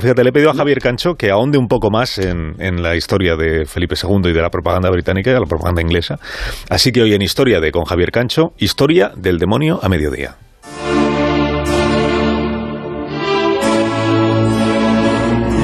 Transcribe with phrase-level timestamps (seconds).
[0.00, 2.96] Fíjate, le he pedido a Javier Cancho que ahonde un poco más en, en, la
[2.96, 6.18] historia de Felipe II y de la propaganda británica y de la propaganda inglesa.
[6.68, 10.36] Así que hoy en Historia de con Javier Cancho, Historia del demonio a mediodía.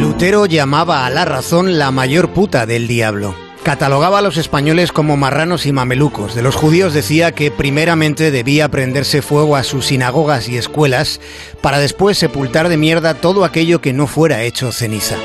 [0.00, 3.49] Lutero llamaba a la razón la mayor puta del diablo.
[3.62, 6.34] Catalogaba a los españoles como marranos y mamelucos.
[6.34, 11.20] De los judíos decía que primeramente debía prenderse fuego a sus sinagogas y escuelas
[11.60, 15.16] para después sepultar de mierda todo aquello que no fuera hecho ceniza.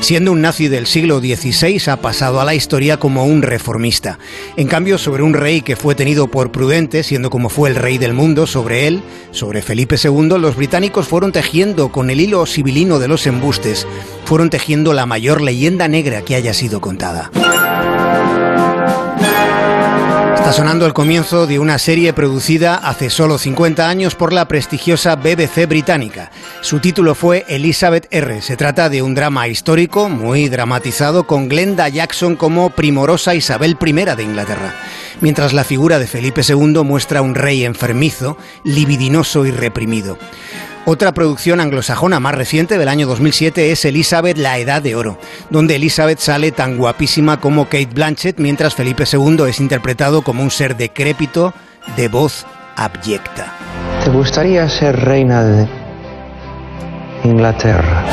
[0.00, 4.18] Siendo un nazi del siglo XVI, ha pasado a la historia como un reformista.
[4.56, 7.98] En cambio, sobre un rey que fue tenido por prudente, siendo como fue el rey
[7.98, 13.00] del mundo, sobre él, sobre Felipe II, los británicos fueron tejiendo con el hilo sibilino
[13.00, 13.86] de los embustes,
[14.24, 17.30] fueron tejiendo la mayor leyenda negra que haya sido contada.
[20.48, 25.14] Está sonando el comienzo de una serie producida hace solo 50 años por la prestigiosa
[25.14, 26.30] BBC británica.
[26.62, 28.40] Su título fue Elizabeth R.
[28.40, 33.92] Se trata de un drama histórico muy dramatizado con Glenda Jackson como primorosa Isabel I
[33.92, 34.74] de Inglaterra,
[35.20, 40.16] mientras la figura de Felipe II muestra un rey enfermizo, libidinoso y reprimido.
[40.90, 45.18] Otra producción anglosajona más reciente del año 2007 es Elizabeth la Edad de Oro,
[45.50, 50.50] donde Elizabeth sale tan guapísima como Kate Blanchett, mientras Felipe II es interpretado como un
[50.50, 51.52] ser decrépito
[51.94, 53.52] de voz abyecta.
[54.02, 55.68] ¿Te gustaría ser reina de
[57.22, 58.06] Inglaterra?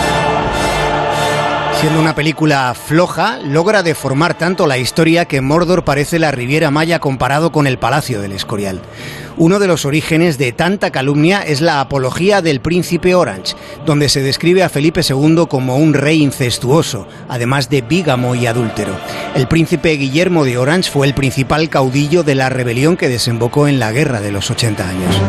[1.86, 6.98] Siendo una película floja, logra deformar tanto la historia que Mordor parece la Riviera Maya
[6.98, 8.82] comparado con el Palacio del Escorial.
[9.38, 14.24] Uno de los orígenes de tanta calumnia es la apología del príncipe Orange, donde se
[14.24, 18.98] describe a Felipe II como un rey incestuoso, además de bígamo y adúltero.
[19.36, 23.78] El príncipe Guillermo de Orange fue el principal caudillo de la rebelión que desembocó en
[23.78, 25.22] la Guerra de los 80 años.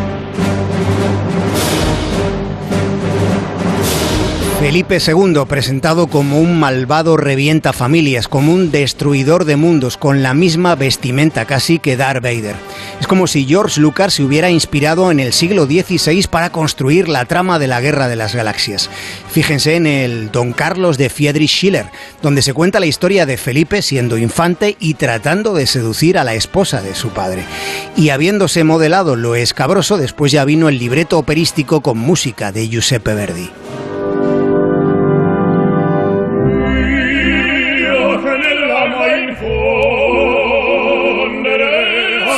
[4.67, 10.35] Felipe II, presentado como un malvado revienta familias, como un destruidor de mundos, con la
[10.35, 12.57] misma vestimenta casi que Darth Vader.
[13.01, 17.27] Es como si George Lucas se hubiera inspirado en el siglo XVI para construir la
[17.27, 18.91] trama de la Guerra de las Galaxias.
[19.31, 21.87] Fíjense en el Don Carlos de Friedrich Schiller,
[22.21, 26.35] donde se cuenta la historia de Felipe siendo infante y tratando de seducir a la
[26.35, 27.45] esposa de su padre.
[27.97, 33.15] Y habiéndose modelado lo escabroso, después ya vino el libreto operístico con música de Giuseppe
[33.15, 33.49] Verdi.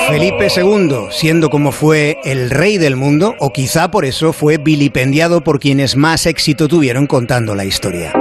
[0.09, 5.43] Felipe II, siendo como fue el rey del mundo, o quizá por eso fue vilipendiado
[5.43, 8.13] por quienes más éxito tuvieron contando la historia.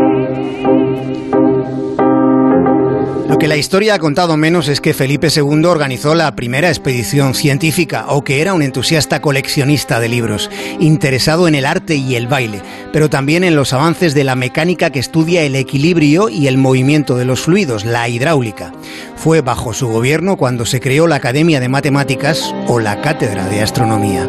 [3.29, 7.33] Lo que la historia ha contado menos es que Felipe II organizó la primera expedición
[7.33, 10.49] científica o que era un entusiasta coleccionista de libros,
[10.79, 12.61] interesado en el arte y el baile,
[12.93, 17.17] pero también en los avances de la mecánica que estudia el equilibrio y el movimiento
[17.17, 18.71] de los fluidos, la hidráulica.
[19.17, 23.61] Fue bajo su gobierno cuando se creó la Academia de Matemáticas o la Cátedra de
[23.61, 24.27] Astronomía.